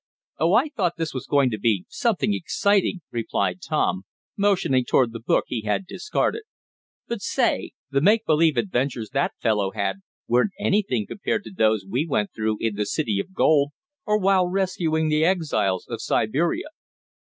"Oh, 0.39 0.53
I 0.53 0.69
thought 0.69 0.97
this 0.97 1.13
was 1.13 1.27
going 1.27 1.51
to 1.51 1.59
be 1.59 1.85
something 1.87 2.33
exciting," 2.33 3.01
replied 3.11 3.59
Tom, 3.61 4.05
motioning 4.35 4.83
toward 4.83 5.11
the 5.13 5.19
book 5.19 5.43
he 5.47 5.61
had 5.61 5.85
discarded. 5.85 6.41
"But 7.07 7.21
say! 7.21 7.73
the 7.91 8.01
make 8.01 8.25
believe 8.25 8.57
adventures 8.57 9.11
that 9.11 9.33
fellow 9.39 9.69
had, 9.73 9.97
weren't 10.27 10.53
anything 10.59 11.05
compared 11.05 11.43
to 11.43 11.53
those 11.55 11.85
we 11.87 12.07
went 12.07 12.31
through 12.33 12.57
in 12.61 12.73
the 12.77 12.87
city 12.87 13.19
of 13.19 13.35
gold, 13.35 13.73
or 14.03 14.17
while 14.17 14.47
rescuing 14.47 15.07
the 15.07 15.23
exiles 15.23 15.85
of 15.87 16.01
Siberia." 16.01 16.69